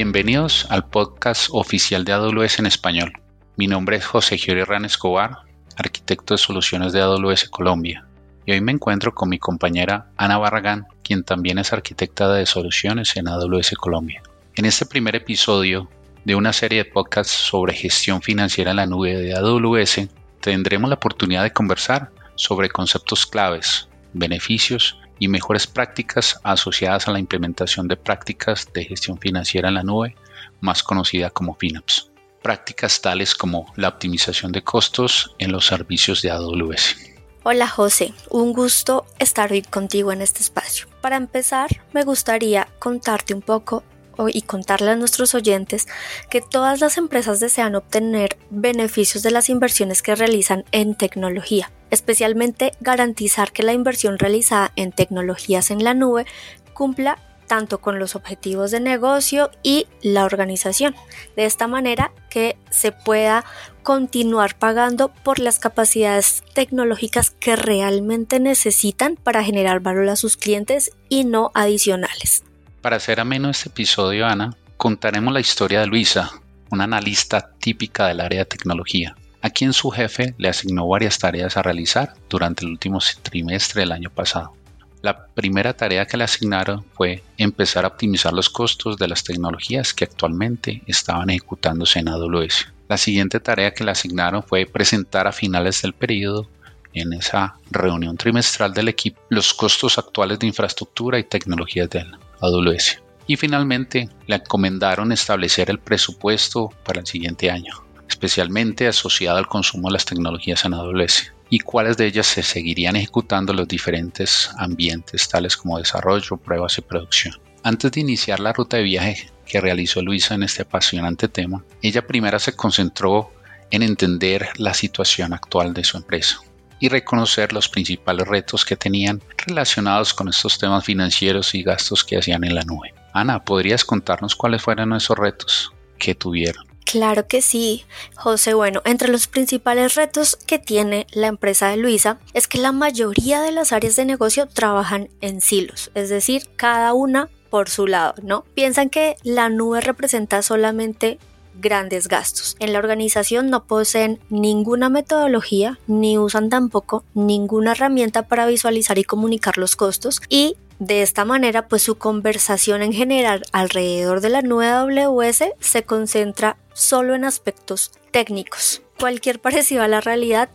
Bienvenidos 0.00 0.64
al 0.70 0.88
podcast 0.88 1.48
oficial 1.50 2.04
de 2.04 2.12
AWS 2.12 2.60
en 2.60 2.66
español. 2.66 3.14
Mi 3.56 3.66
nombre 3.66 3.96
es 3.96 4.06
José 4.06 4.38
Giori 4.38 4.62
Ran 4.62 4.84
Escobar, 4.84 5.38
arquitecto 5.76 6.34
de 6.34 6.38
soluciones 6.38 6.92
de 6.92 7.00
AWS 7.00 7.48
Colombia. 7.48 8.06
Y 8.46 8.52
hoy 8.52 8.60
me 8.60 8.70
encuentro 8.70 9.12
con 9.12 9.28
mi 9.28 9.40
compañera 9.40 10.06
Ana 10.16 10.38
Barragán, 10.38 10.86
quien 11.02 11.24
también 11.24 11.58
es 11.58 11.72
arquitecta 11.72 12.32
de 12.32 12.46
soluciones 12.46 13.16
en 13.16 13.26
AWS 13.26 13.72
Colombia. 13.72 14.22
En 14.54 14.66
este 14.66 14.86
primer 14.86 15.16
episodio 15.16 15.90
de 16.24 16.36
una 16.36 16.52
serie 16.52 16.84
de 16.84 16.90
podcasts 16.92 17.32
sobre 17.32 17.74
gestión 17.74 18.22
financiera 18.22 18.70
en 18.70 18.76
la 18.76 18.86
nube 18.86 19.16
de 19.16 19.34
AWS, 19.34 20.10
tendremos 20.38 20.90
la 20.90 20.94
oportunidad 20.94 21.42
de 21.42 21.52
conversar 21.52 22.12
sobre 22.36 22.68
conceptos 22.68 23.26
claves, 23.26 23.88
beneficios 24.12 24.96
y 25.18 25.28
mejores 25.28 25.66
prácticas 25.66 26.40
asociadas 26.42 27.08
a 27.08 27.12
la 27.12 27.18
implementación 27.18 27.88
de 27.88 27.96
prácticas 27.96 28.68
de 28.72 28.84
gestión 28.84 29.18
financiera 29.18 29.68
en 29.68 29.74
la 29.74 29.82
nube, 29.82 30.16
más 30.60 30.82
conocida 30.82 31.30
como 31.30 31.54
FinOps. 31.54 32.10
Prácticas 32.42 33.00
tales 33.00 33.34
como 33.34 33.72
la 33.76 33.88
optimización 33.88 34.52
de 34.52 34.62
costos 34.62 35.34
en 35.38 35.52
los 35.52 35.66
servicios 35.66 36.22
de 36.22 36.30
AWS. 36.30 36.96
Hola 37.44 37.68
José, 37.68 38.12
un 38.30 38.52
gusto 38.52 39.06
estar 39.18 39.52
hoy 39.52 39.62
contigo 39.62 40.12
en 40.12 40.22
este 40.22 40.40
espacio. 40.40 40.86
Para 41.00 41.16
empezar, 41.16 41.68
me 41.92 42.04
gustaría 42.04 42.68
contarte 42.78 43.32
un 43.32 43.42
poco 43.42 43.84
y 44.26 44.42
contarle 44.42 44.90
a 44.90 44.96
nuestros 44.96 45.34
oyentes 45.34 45.86
que 46.28 46.40
todas 46.40 46.80
las 46.80 46.98
empresas 46.98 47.38
desean 47.38 47.76
obtener 47.76 48.36
beneficios 48.50 49.22
de 49.22 49.30
las 49.30 49.48
inversiones 49.48 50.02
que 50.02 50.16
realizan 50.16 50.64
en 50.72 50.96
tecnología, 50.96 51.70
especialmente 51.90 52.72
garantizar 52.80 53.52
que 53.52 53.62
la 53.62 53.72
inversión 53.72 54.18
realizada 54.18 54.72
en 54.74 54.90
tecnologías 54.90 55.70
en 55.70 55.84
la 55.84 55.94
nube 55.94 56.26
cumpla 56.74 57.18
tanto 57.48 57.80
con 57.80 57.98
los 57.98 58.14
objetivos 58.14 58.70
de 58.70 58.78
negocio 58.78 59.50
y 59.64 59.88
la 60.02 60.24
organización, 60.24 60.94
de 61.34 61.46
esta 61.46 61.66
manera 61.66 62.12
que 62.30 62.56
se 62.70 62.92
pueda 62.92 63.44
continuar 63.82 64.56
pagando 64.56 65.08
por 65.08 65.40
las 65.40 65.58
capacidades 65.58 66.44
tecnológicas 66.54 67.30
que 67.30 67.56
realmente 67.56 68.38
necesitan 68.38 69.16
para 69.16 69.42
generar 69.42 69.80
valor 69.80 70.08
a 70.10 70.16
sus 70.16 70.36
clientes 70.36 70.92
y 71.08 71.24
no 71.24 71.50
adicionales. 71.54 72.44
Para 72.88 72.96
hacer 72.96 73.20
ameno 73.20 73.50
este 73.50 73.68
episodio, 73.68 74.24
Ana, 74.24 74.56
contaremos 74.78 75.34
la 75.34 75.40
historia 75.40 75.80
de 75.80 75.86
Luisa, 75.86 76.30
una 76.70 76.84
analista 76.84 77.50
típica 77.58 78.06
del 78.06 78.18
área 78.18 78.38
de 78.38 78.44
tecnología, 78.46 79.14
a 79.42 79.50
quien 79.50 79.74
su 79.74 79.90
jefe 79.90 80.34
le 80.38 80.48
asignó 80.48 80.88
varias 80.88 81.18
tareas 81.18 81.58
a 81.58 81.62
realizar 81.62 82.14
durante 82.30 82.64
el 82.64 82.70
último 82.70 82.98
trimestre 83.20 83.82
del 83.82 83.92
año 83.92 84.08
pasado. 84.08 84.54
La 85.02 85.26
primera 85.26 85.74
tarea 85.74 86.06
que 86.06 86.16
le 86.16 86.24
asignaron 86.24 86.82
fue 86.94 87.22
empezar 87.36 87.84
a 87.84 87.88
optimizar 87.88 88.32
los 88.32 88.48
costos 88.48 88.96
de 88.96 89.08
las 89.08 89.22
tecnologías 89.22 89.92
que 89.92 90.04
actualmente 90.04 90.80
estaban 90.86 91.28
ejecutándose 91.28 91.98
en 91.98 92.08
AWS. 92.08 92.72
La 92.88 92.96
siguiente 92.96 93.38
tarea 93.38 93.74
que 93.74 93.84
le 93.84 93.90
asignaron 93.90 94.42
fue 94.42 94.64
presentar 94.64 95.26
a 95.26 95.32
finales 95.32 95.82
del 95.82 95.92
periodo 95.92 96.48
en 96.94 97.12
esa 97.12 97.58
reunión 97.70 98.16
trimestral 98.16 98.72
del 98.72 98.88
equipo 98.88 99.20
los 99.28 99.52
costos 99.52 99.98
actuales 99.98 100.38
de 100.38 100.46
infraestructura 100.46 101.18
y 101.18 101.24
tecnologías 101.24 101.90
de 101.90 102.06
AWS. 102.40 103.02
Y 103.26 103.36
finalmente 103.36 104.08
le 104.26 104.36
encomendaron 104.36 105.12
establecer 105.12 105.70
el 105.70 105.78
presupuesto 105.78 106.70
para 106.84 107.00
el 107.00 107.06
siguiente 107.06 107.50
año, 107.50 107.74
especialmente 108.08 108.88
asociado 108.88 109.38
al 109.38 109.46
consumo 109.46 109.88
de 109.88 109.94
las 109.94 110.04
tecnologías 110.04 110.64
en 110.64 110.74
AWS 110.74 111.32
y 111.50 111.60
cuáles 111.60 111.96
de 111.96 112.06
ellas 112.06 112.26
se 112.26 112.42
seguirían 112.42 112.96
ejecutando 112.96 113.52
en 113.52 113.58
los 113.58 113.68
diferentes 113.68 114.50
ambientes, 114.58 115.28
tales 115.28 115.56
como 115.56 115.78
desarrollo, 115.78 116.36
pruebas 116.36 116.78
y 116.78 116.82
producción. 116.82 117.34
Antes 117.62 117.92
de 117.92 118.00
iniciar 118.00 118.40
la 118.40 118.52
ruta 118.52 118.76
de 118.76 118.82
viaje 118.82 119.30
que 119.46 119.60
realizó 119.60 120.02
Luisa 120.02 120.34
en 120.34 120.42
este 120.42 120.62
apasionante 120.62 121.28
tema, 121.28 121.64
ella 121.82 122.06
primero 122.06 122.38
se 122.38 122.54
concentró 122.54 123.32
en 123.70 123.82
entender 123.82 124.48
la 124.56 124.74
situación 124.74 125.32
actual 125.32 125.74
de 125.74 125.84
su 125.84 125.96
empresa 125.96 126.40
y 126.80 126.88
reconocer 126.88 127.52
los 127.52 127.68
principales 127.68 128.26
retos 128.26 128.64
que 128.64 128.76
tenían 128.76 129.22
relacionados 129.46 130.14
con 130.14 130.28
estos 130.28 130.58
temas 130.58 130.84
financieros 130.84 131.54
y 131.54 131.62
gastos 131.62 132.04
que 132.04 132.18
hacían 132.18 132.44
en 132.44 132.54
la 132.54 132.62
nube. 132.62 132.94
Ana, 133.12 133.44
¿podrías 133.44 133.84
contarnos 133.84 134.36
cuáles 134.36 134.62
fueron 134.62 134.92
esos 134.92 135.18
retos 135.18 135.72
que 135.98 136.14
tuvieron? 136.14 136.68
Claro 136.84 137.26
que 137.26 137.42
sí, 137.42 137.84
José. 138.14 138.54
Bueno, 138.54 138.80
entre 138.86 139.08
los 139.08 139.26
principales 139.26 139.94
retos 139.94 140.36
que 140.36 140.58
tiene 140.58 141.06
la 141.12 141.26
empresa 141.26 141.68
de 141.68 141.76
Luisa 141.76 142.18
es 142.32 142.48
que 142.48 142.56
la 142.56 142.72
mayoría 142.72 143.42
de 143.42 143.52
las 143.52 143.72
áreas 143.72 143.94
de 143.96 144.06
negocio 144.06 144.46
trabajan 144.46 145.10
en 145.20 145.42
silos, 145.42 145.90
es 145.94 146.08
decir, 146.08 146.48
cada 146.56 146.94
una 146.94 147.28
por 147.50 147.68
su 147.68 147.86
lado, 147.86 148.14
¿no? 148.22 148.44
Piensan 148.54 148.88
que 148.88 149.16
la 149.22 149.50
nube 149.50 149.82
representa 149.82 150.40
solamente 150.40 151.18
grandes 151.60 152.08
gastos. 152.08 152.56
En 152.58 152.72
la 152.72 152.78
organización 152.78 153.50
no 153.50 153.64
poseen 153.64 154.20
ninguna 154.30 154.88
metodología 154.88 155.78
ni 155.86 156.18
usan 156.18 156.48
tampoco 156.48 157.04
ninguna 157.14 157.72
herramienta 157.72 158.22
para 158.28 158.46
visualizar 158.46 158.98
y 158.98 159.04
comunicar 159.04 159.58
los 159.58 159.76
costos 159.76 160.20
y 160.28 160.56
de 160.78 161.02
esta 161.02 161.24
manera, 161.24 161.66
pues 161.66 161.82
su 161.82 161.96
conversación 161.98 162.82
en 162.82 162.92
general 162.92 163.42
alrededor 163.52 164.20
de 164.20 164.28
la 164.28 164.42
nube 164.42 164.68
AWS 164.68 165.44
se 165.58 165.82
concentra 165.82 166.56
solo 166.72 167.16
en 167.16 167.24
aspectos 167.24 167.90
técnicos. 168.12 168.82
Cualquier 168.98 169.40
parecido 169.40 169.82
a 169.82 169.88
la 169.88 170.00
realidad 170.00 170.48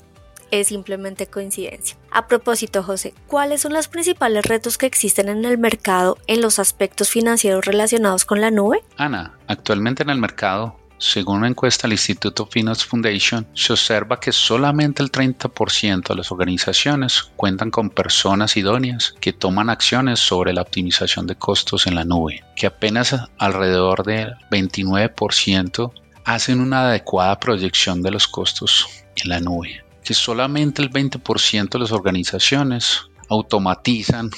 es 0.52 0.68
simplemente 0.68 1.28
coincidencia. 1.28 1.98
A 2.12 2.28
propósito, 2.28 2.84
José, 2.84 3.14
¿cuáles 3.28 3.62
son 3.62 3.74
los 3.74 3.88
principales 3.88 4.46
retos 4.46 4.78
que 4.78 4.86
existen 4.86 5.28
en 5.28 5.44
el 5.46 5.58
mercado 5.58 6.18
en 6.28 6.42
los 6.42 6.60
aspectos 6.60 7.10
financieros 7.10 7.66
relacionados 7.66 8.24
con 8.24 8.40
la 8.40 8.52
nube? 8.52 8.84
Ana, 8.98 9.34
actualmente 9.48 10.04
en 10.04 10.12
el 10.12 10.20
mercado 10.20 10.78
según 11.04 11.40
una 11.40 11.50
encuesta 11.50 11.86
del 11.86 11.96
Instituto 11.96 12.46
Finance 12.46 12.86
Foundation, 12.86 13.46
se 13.54 13.74
observa 13.74 14.22
que 14.22 14.32
solamente 14.32 15.04
el 15.04 15.12
30% 15.12 16.08
de 16.08 16.16
las 16.16 16.32
organizaciones 16.32 17.24
cuentan 17.36 17.72
con 17.72 17.90
personas 17.90 18.56
idóneas 18.56 19.14
que 19.20 19.34
toman 19.34 19.70
acciones 19.70 20.22
sobre 20.22 20.54
la 20.54 20.62
optimización 20.62 21.28
de 21.28 21.36
costos 21.36 21.88
en 21.88 21.96
la 21.96 22.06
nube, 22.06 22.46
que 22.56 22.68
apenas 22.68 23.14
alrededor 23.38 24.06
del 24.06 24.34
29% 24.50 25.92
hacen 26.24 26.62
una 26.62 26.88
adecuada 26.88 27.38
proyección 27.38 28.02
de 28.02 28.12
los 28.12 28.26
costos 28.30 28.88
en 29.18 29.30
la 29.30 29.42
nube, 29.42 29.84
que 30.06 30.14
solamente 30.14 30.82
el 30.82 30.90
20% 30.90 31.70
de 31.70 31.80
las 31.80 31.92
organizaciones 31.92 33.02
automatizan 33.28 34.32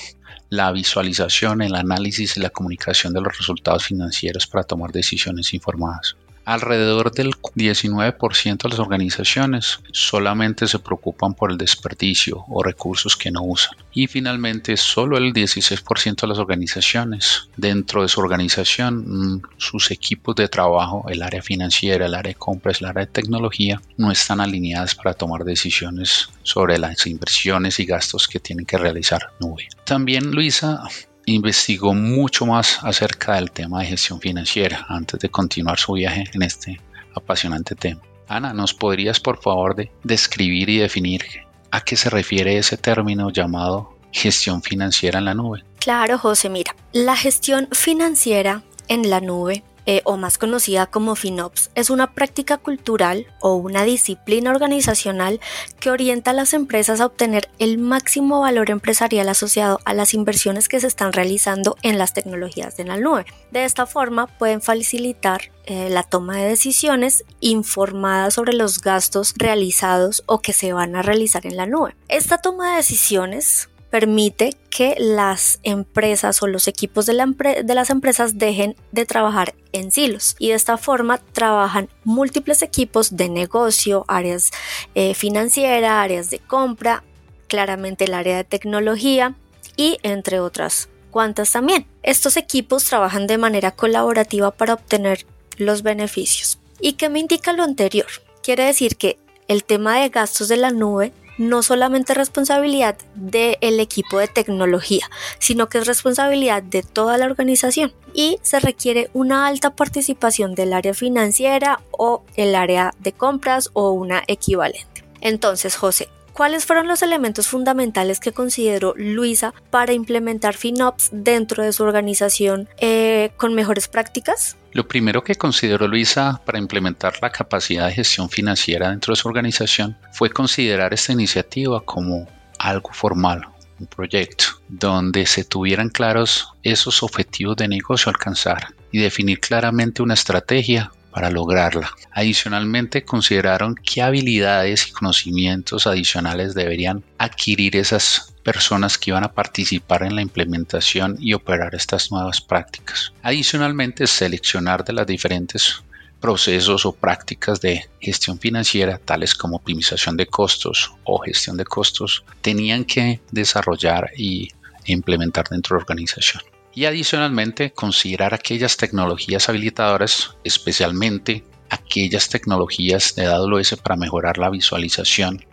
la 0.49 0.71
visualización, 0.71 1.61
el 1.61 1.75
análisis 1.75 2.37
y 2.37 2.39
la 2.39 2.49
comunicación 2.49 3.13
de 3.13 3.21
los 3.21 3.37
resultados 3.37 3.85
financieros 3.85 4.47
para 4.47 4.63
tomar 4.63 4.91
decisiones 4.91 5.53
informadas. 5.53 6.15
Alrededor 6.45 7.11
del 7.11 7.31
19% 7.31 8.63
de 8.63 8.69
las 8.69 8.79
organizaciones 8.79 9.79
solamente 9.91 10.67
se 10.67 10.79
preocupan 10.79 11.33
por 11.33 11.51
el 11.51 11.57
desperdicio 11.57 12.45
o 12.47 12.63
recursos 12.63 13.15
que 13.15 13.31
no 13.31 13.41
usan. 13.43 13.75
Y 13.93 14.07
finalmente, 14.07 14.77
solo 14.77 15.17
el 15.17 15.33
16% 15.33 16.21
de 16.21 16.27
las 16.27 16.37
organizaciones 16.37 17.49
dentro 17.57 18.03
de 18.03 18.07
su 18.07 18.19
organización, 18.19 19.05
mm, 19.07 19.41
sus 19.57 19.89
equipos 19.89 20.35
de 20.35 20.47
trabajo, 20.47 21.05
el 21.09 21.23
área 21.23 21.41
financiera, 21.41 22.05
el 22.05 22.13
área 22.13 22.33
de 22.33 22.39
compras, 22.39 22.79
el 22.79 22.87
área 22.87 23.05
de 23.05 23.11
tecnología, 23.11 23.81
no 23.97 24.11
están 24.11 24.39
alineadas 24.39 24.93
para 24.93 25.13
tomar 25.13 25.43
decisiones 25.45 26.29
sobre 26.43 26.77
las 26.77 27.07
inversiones 27.07 27.79
y 27.79 27.85
gastos 27.85 28.27
que 28.27 28.39
tienen 28.39 28.65
que 28.65 28.77
realizar 28.77 29.31
nube. 29.39 29.67
También, 29.85 30.31
Luisa, 30.31 30.83
investigó 31.25 31.93
mucho 31.93 32.45
más 32.45 32.79
acerca 32.83 33.35
del 33.35 33.51
tema 33.51 33.79
de 33.79 33.87
gestión 33.87 34.19
financiera 34.19 34.85
antes 34.89 35.19
de 35.19 35.29
continuar 35.29 35.79
su 35.79 35.93
viaje 35.93 36.25
en 36.33 36.41
este 36.41 36.79
apasionante 37.15 37.75
tema. 37.75 38.01
Ana, 38.27 38.53
¿nos 38.53 38.73
podrías 38.73 39.19
por 39.19 39.41
favor 39.41 39.75
de 39.75 39.91
describir 40.03 40.69
y 40.69 40.79
definir 40.79 41.23
a 41.71 41.81
qué 41.81 41.95
se 41.95 42.09
refiere 42.09 42.57
ese 42.57 42.77
término 42.77 43.29
llamado 43.29 43.97
gestión 44.11 44.61
financiera 44.61 45.19
en 45.19 45.25
la 45.25 45.33
nube? 45.33 45.63
Claro, 45.79 46.17
José, 46.17 46.49
mira, 46.49 46.75
la 46.93 47.15
gestión 47.15 47.67
financiera 47.71 48.63
en 48.87 49.09
la 49.09 49.21
nube 49.21 49.63
eh, 49.85 50.01
o 50.03 50.17
más 50.17 50.37
conocida 50.37 50.87
como 50.87 51.15
FinOps, 51.15 51.69
es 51.75 51.89
una 51.89 52.13
práctica 52.13 52.57
cultural 52.57 53.27
o 53.39 53.55
una 53.55 53.83
disciplina 53.83 54.51
organizacional 54.51 55.39
que 55.79 55.91
orienta 55.91 56.31
a 56.31 56.33
las 56.33 56.53
empresas 56.53 57.01
a 57.01 57.05
obtener 57.05 57.49
el 57.59 57.77
máximo 57.77 58.41
valor 58.41 58.69
empresarial 58.69 59.29
asociado 59.29 59.79
a 59.85 59.93
las 59.93 60.13
inversiones 60.13 60.67
que 60.67 60.79
se 60.79 60.87
están 60.87 61.13
realizando 61.13 61.77
en 61.81 61.97
las 61.97 62.13
tecnologías 62.13 62.77
de 62.77 62.85
la 62.85 62.97
nube. 62.97 63.25
De 63.51 63.63
esta 63.63 63.85
forma 63.85 64.27
pueden 64.27 64.61
facilitar 64.61 65.51
eh, 65.65 65.89
la 65.89 66.03
toma 66.03 66.37
de 66.37 66.49
decisiones 66.49 67.25
informadas 67.39 68.35
sobre 68.35 68.53
los 68.53 68.81
gastos 68.81 69.33
realizados 69.37 70.23
o 70.25 70.39
que 70.39 70.53
se 70.53 70.73
van 70.73 70.95
a 70.95 71.01
realizar 71.01 71.45
en 71.45 71.57
la 71.57 71.65
nube. 71.65 71.95
Esta 72.07 72.37
toma 72.37 72.71
de 72.71 72.77
decisiones 72.77 73.69
permite 73.95 74.57
que 74.69 74.93
las 74.99 75.61
empresas 75.63 76.43
o 76.43 76.47
los 76.47 76.67
equipos 76.67 77.05
de, 77.05 77.13
las 77.13 77.89
empresas 77.89 78.37
dejen 78.37 78.75
de 78.91 79.05
trabajar 79.05 79.55
en 79.71 79.89
silos 79.89 80.35
y 80.37 80.49
de 80.49 80.55
esta 80.55 80.77
forma 80.77 81.19
trabajan 81.31 81.87
múltiples 82.03 82.61
equipos 82.61 83.15
de 83.15 83.29
negocio, 83.29 84.03
áreas 84.09 84.51
eh, 84.95 85.13
financieras, 85.13 85.91
áreas 85.91 86.29
de 86.29 86.39
compra, 86.39 87.05
claramente 87.47 88.03
el 88.03 88.15
área 88.15 88.35
de 88.35 88.43
tecnología 88.43 89.33
y 89.77 89.97
entre 90.03 90.41
otras 90.41 90.89
cuántas 91.09 91.53
también. 91.53 91.87
Estos 92.03 92.35
equipos 92.35 92.83
trabajan 92.83 93.27
de 93.27 93.37
manera 93.37 93.71
colaborativa 93.71 94.51
para 94.51 94.73
obtener 94.73 95.25
los 95.55 95.83
beneficios. 95.83 96.59
¿Y 96.81 96.93
qué 96.93 97.07
me 97.07 97.21
indica 97.21 97.53
lo 97.53 97.63
anterior? 97.63 98.07
Quiere 98.43 98.65
decir 98.65 98.97
que 98.97 99.17
el 99.47 99.63
tema 99.63 100.01
de 100.01 100.09
gastos 100.09 100.49
de 100.49 100.57
la 100.57 100.71
nube 100.71 101.13
no 101.37 101.63
solamente 101.63 102.13
es 102.13 102.17
responsabilidad 102.17 102.97
del 103.15 103.79
equipo 103.79 104.19
de 104.19 104.27
tecnología, 104.27 105.09
sino 105.39 105.67
que 105.67 105.79
es 105.79 105.87
responsabilidad 105.87 106.63
de 106.63 106.83
toda 106.83 107.17
la 107.17 107.25
organización 107.25 107.93
y 108.13 108.39
se 108.41 108.59
requiere 108.59 109.09
una 109.13 109.47
alta 109.47 109.75
participación 109.75 110.55
del 110.55 110.73
área 110.73 110.93
financiera 110.93 111.81
o 111.91 112.23
el 112.35 112.55
área 112.55 112.93
de 112.99 113.11
compras 113.11 113.69
o 113.73 113.91
una 113.91 114.23
equivalente. 114.27 115.03
Entonces, 115.21 115.75
José, 115.75 116.09
¿Cuáles 116.35 116.65
fueron 116.65 116.89
los 116.89 117.01
elementos 117.01 117.47
fundamentales 117.47 118.19
que 118.19 118.33
consideró 118.33 118.93
Luisa 118.97 119.53
para 119.69 119.93
implementar 119.93 120.53
FinOps 120.53 121.07
dentro 121.13 121.63
de 121.63 121.71
su 121.71 121.83
organización 121.83 122.67
eh, 122.77 123.31
con 123.37 123.53
mejores 123.53 123.87
prácticas? 123.87 124.57
Lo 124.73 124.85
primero 124.85 125.23
que 125.23 125.35
consideró 125.35 125.87
Luisa 125.87 126.41
para 126.45 126.59
implementar 126.59 127.13
la 127.21 127.29
capacidad 127.29 127.87
de 127.87 127.93
gestión 127.93 128.29
financiera 128.29 128.89
dentro 128.89 129.13
de 129.13 129.15
su 129.15 129.29
organización 129.29 129.97
fue 130.11 130.29
considerar 130.29 130.93
esta 130.93 131.13
iniciativa 131.13 131.79
como 131.85 132.27
algo 132.59 132.89
formal, 132.91 133.47
un 133.79 133.87
proyecto, 133.87 134.43
donde 134.67 135.25
se 135.27 135.45
tuvieran 135.45 135.87
claros 135.87 136.49
esos 136.63 137.01
objetivos 137.01 137.55
de 137.55 137.69
negocio 137.69 138.09
a 138.09 138.11
alcanzar 138.11 138.73
y 138.91 138.99
definir 138.99 139.39
claramente 139.39 140.01
una 140.01 140.15
estrategia 140.15 140.91
para 141.15 141.31
lograrla. 141.31 141.89
Adicionalmente, 142.11 143.05
consideraron 143.05 143.73
qué 143.73 144.01
habilidades 144.01 144.89
y 144.89 144.91
conocimientos 144.91 145.87
adicionales 145.87 146.53
deberían 146.53 147.05
adquirir 147.17 147.77
esas 147.77 148.33
personas 148.43 148.97
que 148.97 149.11
iban 149.11 149.23
a 149.23 149.31
participar 149.31 150.03
en 150.03 150.13
la 150.13 150.21
implementación 150.21 151.15
y 151.17 151.31
operar 151.31 151.73
estas 151.73 152.11
nuevas 152.11 152.41
prácticas. 152.41 153.13
Adicionalmente, 153.23 154.07
seleccionar 154.07 154.83
de 154.83 154.91
las 154.91 155.07
diferentes 155.07 155.81
procesos 156.19 156.85
o 156.85 156.91
prácticas 156.91 157.61
de 157.61 157.87
gestión 158.01 158.37
financiera, 158.37 158.97
tales 158.97 159.35
como 159.35 159.55
optimización 159.55 160.17
de 160.17 160.27
costos 160.27 160.91
o 161.05 161.19
gestión 161.19 161.55
de 161.55 161.63
costos, 161.63 162.25
tenían 162.41 162.83
que 162.83 163.21
desarrollar 163.31 164.11
y 164.17 164.49
implementar 164.83 165.47
dentro 165.47 165.75
de 165.75 165.79
la 165.79 165.83
organización 165.83 166.43
y 166.75 166.85
adicionalmente 166.85 167.71
considerar 167.71 168.33
aquellas 168.33 168.77
tecnologías 168.77 169.49
habilitadoras, 169.49 170.35
especialmente 170.43 171.43
aquellas 171.69 172.29
tecnologías 172.29 173.15
de 173.15 173.25
AWS 173.25 173.77
para 173.77 173.95
mejorar 173.95 174.37
la 174.37 174.49
visualización 174.49 175.43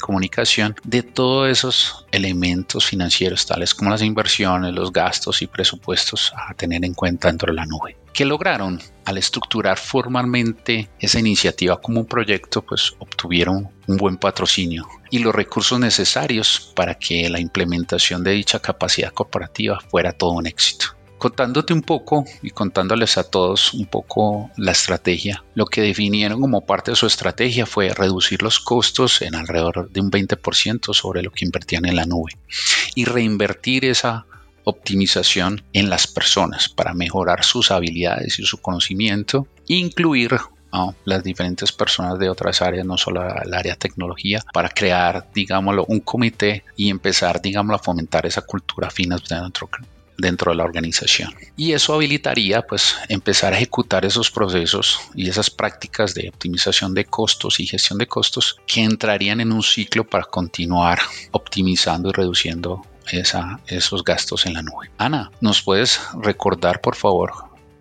comunicación 0.00 0.74
de 0.84 1.02
todos 1.02 1.48
esos 1.48 2.06
elementos 2.10 2.84
financieros, 2.84 3.46
tales 3.46 3.74
como 3.74 3.90
las 3.90 4.02
inversiones, 4.02 4.74
los 4.74 4.92
gastos 4.92 5.42
y 5.42 5.46
presupuestos 5.46 6.32
a 6.36 6.54
tener 6.54 6.84
en 6.84 6.94
cuenta 6.94 7.28
dentro 7.28 7.52
de 7.52 7.56
la 7.56 7.66
nube. 7.66 7.96
¿Qué 8.12 8.24
lograron? 8.24 8.80
Al 9.04 9.18
estructurar 9.18 9.78
formalmente 9.78 10.90
esa 10.98 11.20
iniciativa 11.20 11.80
como 11.80 12.00
un 12.00 12.06
proyecto, 12.06 12.62
pues 12.62 12.92
obtuvieron 12.98 13.68
un 13.86 13.96
buen 13.96 14.16
patrocinio 14.16 14.86
y 15.10 15.20
los 15.20 15.34
recursos 15.34 15.78
necesarios 15.78 16.72
para 16.74 16.96
que 16.96 17.28
la 17.28 17.40
implementación 17.40 18.24
de 18.24 18.32
dicha 18.32 18.58
capacidad 18.60 19.12
corporativa 19.12 19.78
fuera 19.90 20.12
todo 20.12 20.32
un 20.32 20.46
éxito. 20.46 20.99
Contándote 21.20 21.74
un 21.74 21.82
poco 21.82 22.24
y 22.40 22.48
contándoles 22.48 23.18
a 23.18 23.24
todos 23.24 23.74
un 23.74 23.84
poco 23.84 24.50
la 24.56 24.72
estrategia, 24.72 25.44
lo 25.54 25.66
que 25.66 25.82
definieron 25.82 26.40
como 26.40 26.64
parte 26.64 26.92
de 26.92 26.96
su 26.96 27.06
estrategia 27.06 27.66
fue 27.66 27.90
reducir 27.90 28.42
los 28.42 28.58
costos 28.58 29.20
en 29.20 29.34
alrededor 29.34 29.90
de 29.90 30.00
un 30.00 30.10
20% 30.10 30.94
sobre 30.94 31.22
lo 31.22 31.30
que 31.30 31.44
invertían 31.44 31.84
en 31.84 31.96
la 31.96 32.06
nube 32.06 32.32
y 32.94 33.04
reinvertir 33.04 33.84
esa 33.84 34.24
optimización 34.64 35.62
en 35.74 35.90
las 35.90 36.06
personas 36.06 36.70
para 36.70 36.94
mejorar 36.94 37.44
sus 37.44 37.70
habilidades 37.70 38.38
y 38.38 38.44
su 38.44 38.56
conocimiento, 38.56 39.46
incluir 39.66 40.38
a 40.72 40.94
las 41.04 41.22
diferentes 41.22 41.70
personas 41.70 42.18
de 42.18 42.30
otras 42.30 42.62
áreas, 42.62 42.86
no 42.86 42.96
solo 42.96 43.22
el 43.22 43.52
área 43.52 43.74
de 43.74 43.78
tecnología, 43.78 44.42
para 44.54 44.70
crear, 44.70 45.28
digámoslo, 45.34 45.84
un 45.86 46.00
comité 46.00 46.64
y 46.78 46.88
empezar, 46.88 47.42
digámoslo, 47.42 47.76
a 47.76 47.82
fomentar 47.82 48.24
esa 48.24 48.40
cultura 48.40 48.88
fina 48.88 49.18
dentro, 49.28 49.68
dentro 50.20 50.52
de 50.52 50.56
la 50.56 50.64
organización. 50.64 51.34
Y 51.56 51.72
eso 51.72 51.94
habilitaría, 51.94 52.62
pues, 52.62 52.96
empezar 53.08 53.52
a 53.52 53.56
ejecutar 53.56 54.04
esos 54.04 54.30
procesos 54.30 55.00
y 55.14 55.28
esas 55.28 55.50
prácticas 55.50 56.14
de 56.14 56.28
optimización 56.28 56.94
de 56.94 57.04
costos 57.04 57.60
y 57.60 57.66
gestión 57.66 57.98
de 57.98 58.06
costos 58.06 58.56
que 58.66 58.82
entrarían 58.82 59.40
en 59.40 59.52
un 59.52 59.62
ciclo 59.62 60.06
para 60.06 60.24
continuar 60.24 60.98
optimizando 61.32 62.10
y 62.10 62.12
reduciendo 62.12 62.82
esos 63.66 64.04
gastos 64.04 64.46
en 64.46 64.54
la 64.54 64.62
nube. 64.62 64.90
Ana, 64.98 65.30
¿nos 65.40 65.62
puedes 65.62 66.00
recordar, 66.22 66.80
por 66.80 66.94
favor, 66.94 67.32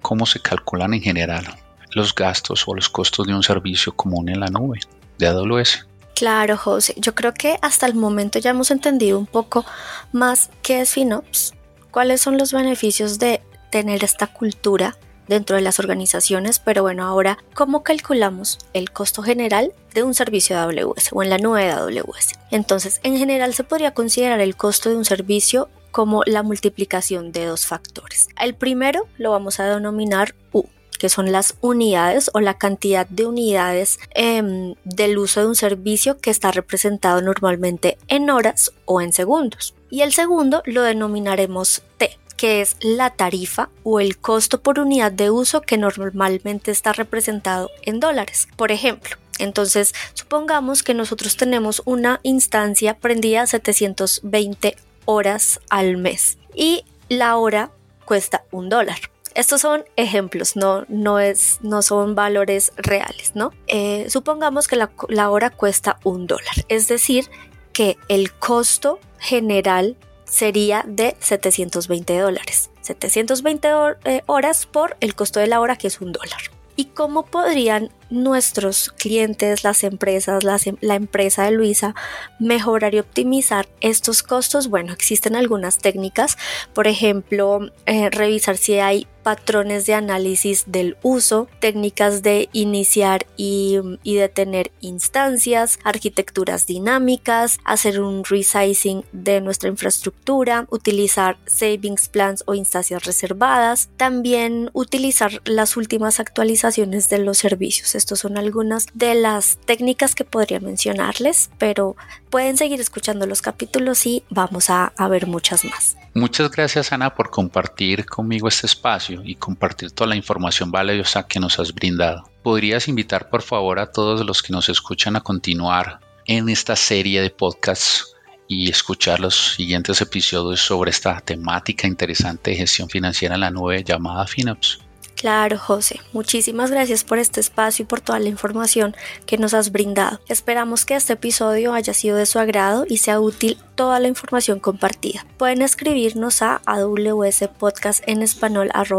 cómo 0.02 0.26
se 0.26 0.40
calculan 0.40 0.94
en 0.94 1.02
general 1.02 1.46
los 1.92 2.14
gastos 2.16 2.68
o 2.68 2.74
los 2.74 2.90
costos 2.90 3.28
de 3.28 3.34
un 3.34 3.44
servicio 3.44 3.94
común 3.94 4.30
en 4.30 4.40
la 4.40 4.48
nube 4.48 4.80
de 5.18 5.28
AWS? 5.28 5.86
Claro, 6.16 6.58
José. 6.58 6.96
Yo 6.98 7.16
creo 7.16 7.34
que 7.34 7.58
hasta 7.62 7.86
el 7.86 7.96
momento 7.96 8.40
ya 8.40 8.50
hemos 8.50 8.72
entendido 8.72 9.18
un 9.18 9.26
poco 9.26 9.66
más 10.12 10.50
qué 10.62 10.82
es 10.82 10.92
FinOps, 10.92 11.54
cuáles 11.92 12.22
son 12.22 12.38
los 12.38 12.54
beneficios 12.54 13.20
de 13.20 13.42
tener 13.70 14.04
esta 14.04 14.28
cultura 14.28 14.98
dentro 15.28 15.56
de 15.56 15.62
las 15.62 15.80
organizaciones, 15.80 16.60
pero 16.60 16.82
bueno, 16.82 17.06
ahora, 17.06 17.38
¿cómo 17.54 17.84
calculamos 17.84 18.58
el 18.74 18.92
costo 18.92 19.22
general 19.22 19.74
de 19.94 20.04
un 20.04 20.16
servicio 20.16 20.56
de 20.56 20.82
AWS 20.82 21.10
o 21.12 21.24
en 21.24 21.30
la 21.30 21.38
nube 21.38 21.66
de 21.66 21.72
AWS? 21.72 22.34
Entonces, 22.52 23.00
en 23.04 23.16
general 23.18 23.54
se 23.54 23.64
podría 23.64 23.94
considerar 23.94 24.42
el 24.42 24.56
costo 24.56 24.90
de 24.90 24.98
un 24.98 25.06
servicio 25.06 25.70
como 25.92 26.24
la 26.26 26.44
multiplicación 26.44 27.32
de 27.32 27.46
dos 27.46 27.68
factores. 27.68 28.28
El 28.42 28.56
primero 28.56 29.08
lo 29.18 29.32
vamos 29.32 29.60
a 29.60 29.66
denominar 29.66 30.36
U, 30.52 30.66
que 31.00 31.10
son 31.10 31.32
las 31.32 31.56
unidades 31.62 32.30
o 32.36 32.42
la 32.42 32.60
cantidad 32.60 33.08
de 33.08 33.26
unidades 33.26 34.00
em, 34.14 34.76
del 34.84 35.18
uso 35.18 35.40
de 35.40 35.48
un 35.48 35.56
servicio 35.56 36.20
que 36.20 36.30
está 36.30 36.52
representado 36.52 37.22
normalmente 37.22 37.98
en 38.08 38.30
horas 38.30 38.74
o 38.86 39.02
en 39.02 39.14
segundos. 39.14 39.74
Y 39.90 40.02
el 40.02 40.14
segundo 40.14 40.62
lo 40.66 40.84
denominaremos 40.84 41.82
T, 41.98 42.20
que 42.38 42.62
es 42.62 42.76
la 42.82 43.10
tarifa 43.10 43.70
o 43.84 44.00
el 44.00 44.18
costo 44.18 44.62
por 44.62 44.78
unidad 44.78 45.12
de 45.12 45.32
uso 45.32 45.62
que 45.62 45.78
normalmente 45.78 46.70
está 46.70 46.94
representado 46.94 47.72
en 47.82 48.00
dólares. 48.00 48.48
Por 48.56 48.72
ejemplo, 48.72 49.18
entonces 49.40 49.96
supongamos 50.14 50.84
que 50.84 50.94
nosotros 50.94 51.38
tenemos 51.38 51.82
una 51.86 52.20
instancia 52.24 52.98
prendida 52.98 53.42
a 53.42 53.48
720 53.48 54.76
horas 55.06 55.60
al 55.70 55.98
mes 55.98 56.38
y 56.54 56.84
la 57.08 57.38
hora 57.38 57.72
cuesta 58.06 58.44
un 58.52 58.70
dólar. 58.70 59.00
Estos 59.40 59.62
son 59.62 59.86
ejemplos, 59.96 60.58
no, 60.58 60.84
no, 60.90 61.18
es, 61.18 61.60
no 61.62 61.82
son 61.82 62.14
valores 62.14 62.74
reales, 62.76 63.36
¿no? 63.36 63.54
Eh, 63.68 64.06
supongamos 64.10 64.68
que 64.68 64.76
la, 64.76 64.92
la 65.08 65.30
hora 65.30 65.50
cuesta 65.50 65.98
un 66.04 66.28
dólar, 66.28 66.66
es 66.68 66.90
decir, 66.90 67.30
que 67.72 67.98
el 68.10 68.34
costo 68.34 69.00
general 69.18 69.96
sería 70.26 70.84
de 70.86 71.16
720 71.22 72.20
dólares. 72.20 72.70
720 72.82 73.70
eh, 74.04 74.24
horas 74.26 74.66
por 74.66 74.98
el 75.00 75.16
costo 75.16 75.40
de 75.40 75.48
la 75.48 75.62
hora 75.62 75.78
que 75.78 75.88
es 75.88 76.02
un 76.02 76.12
dólar. 76.12 76.42
¿Y 76.76 76.88
cómo 76.88 77.26
podrían 77.26 77.94
nuestros 78.10 78.92
clientes, 78.98 79.64
las 79.64 79.84
empresas, 79.84 80.44
em, 80.68 80.78
la 80.82 80.96
empresa 80.96 81.46
de 81.46 81.52
Luisa 81.52 81.96
mejorar 82.40 82.96
y 82.96 83.00
optimizar 83.00 83.68
estos 83.82 84.24
costos? 84.24 84.68
Bueno, 84.68 84.94
existen 84.94 85.36
algunas 85.36 85.78
técnicas, 85.78 86.38
por 86.74 86.88
ejemplo, 86.88 87.70
eh, 87.86 88.10
revisar 88.10 88.58
si 88.58 88.80
hay 88.80 89.08
patrones 89.24 89.86
de 89.86 89.94
análisis 89.94 90.64
del 90.68 90.98
uso, 91.04 91.48
técnicas 91.60 92.24
de 92.24 92.50
iniciar 92.52 93.28
y, 93.38 93.80
detener 94.04 94.72
instancias, 94.82 95.78
arquitecturas 95.84 96.66
dinámicas, 96.66 97.60
hacer 97.64 98.02
un 98.02 98.24
resizing 98.24 99.06
de 99.12 99.40
nuestra 99.40 99.70
infraestructura, 99.70 100.66
utilizar 100.72 101.38
savings 101.46 102.10
plans 102.10 102.44
o 102.48 102.56
instancias 102.56 103.06
reservadas, 103.06 103.90
también 103.98 104.72
utilizar 104.74 105.42
las 105.46 105.78
últimas 105.78 106.20
actualizaciones 106.20 107.10
de 107.10 107.20
los 107.20 107.38
servicios. 107.38 107.96
Estos 108.00 108.20
son 108.20 108.38
algunas 108.38 108.86
de 108.94 109.14
las 109.14 109.58
técnicas 109.66 110.16
que 110.16 110.24
podría 110.24 110.62
mencionarles, 110.62 111.50
pero 111.58 111.98
pueden 112.30 112.56
seguir 112.56 112.80
escuchando 112.80 113.26
los 113.26 113.42
capítulos 113.42 114.06
y 114.06 114.24
vamos 114.30 114.70
a, 114.70 114.94
a 114.96 115.10
ver 115.10 115.28
muchas 115.28 115.66
más. 115.66 115.98
Muchas 116.14 116.50
gracias 116.50 116.94
Ana 116.94 117.14
por 117.14 117.30
compartir 117.30 118.06
conmigo 118.06 118.48
este 118.48 118.68
espacio 118.68 119.22
y 119.26 119.36
compartir 119.36 119.92
toda 119.92 120.08
la 120.08 120.16
información 120.16 120.72
valiosa 120.72 121.28
que 121.28 121.42
nos 121.42 121.60
has 121.60 121.74
brindado. 121.74 122.24
¿Podrías 122.42 122.88
invitar 122.88 123.30
por 123.30 123.42
favor 123.42 123.80
a 123.80 123.92
todos 123.92 124.26
los 124.26 124.42
que 124.42 124.54
nos 124.54 124.70
escuchan 124.70 125.18
a 125.18 125.22
continuar 125.22 126.00
en 126.26 126.48
esta 126.48 126.78
serie 126.78 127.22
de 127.22 127.32
podcasts 127.32 128.16
y 128.48 128.70
escuchar 128.70 129.20
los 129.20 129.56
siguientes 129.56 130.00
episodios 130.00 130.62
sobre 130.62 130.92
esta 130.92 131.20
temática 131.20 131.86
interesante 131.86 132.52
de 132.52 132.58
gestión 132.58 132.88
financiera 132.88 133.36
en 133.36 133.42
la 133.42 133.52
nube 133.52 133.84
llamada 133.84 134.26
FinOps? 134.26 134.80
Claro, 135.20 135.60
José. 135.60 136.00
Muchísimas 136.14 136.72
gracias 136.72 137.04
por 137.04 137.20
este 137.20 137.42
espacio 137.42 137.84
y 137.84 137.86
por 137.86 138.00
toda 138.00 138.20
la 138.20 138.30
información 138.30 138.96
que 139.26 139.38
nos 139.38 139.54
has 139.54 139.70
brindado. 139.74 140.22
Esperamos 140.30 140.86
que 140.86 140.96
este 140.96 141.12
episodio 141.12 141.74
haya 141.74 141.94
sido 141.94 142.16
de 142.16 142.26
su 142.26 142.40
agrado 142.40 142.86
y 142.88 143.00
sea 143.00 143.20
útil 143.20 143.58
toda 143.76 144.00
la 144.00 144.08
información 144.08 144.62
compartida. 144.62 145.26
Pueden 145.36 145.62
escribirnos 145.62 146.42
a 146.42 146.62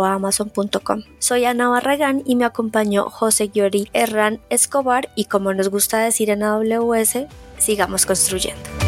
amazon.com. 0.04 1.02
Soy 1.20 1.46
Ana 1.46 1.70
Barragán 1.70 2.22
y 2.26 2.36
me 2.36 2.44
acompañó 2.44 3.08
José 3.08 3.48
Giori 3.48 3.88
Herrán 3.94 4.40
Escobar 4.50 5.08
y 5.14 5.24
como 5.24 5.54
nos 5.54 5.70
gusta 5.70 6.00
decir 6.00 6.28
en 6.28 6.42
AWS, 6.42 7.20
sigamos 7.56 8.04
construyendo. 8.04 8.79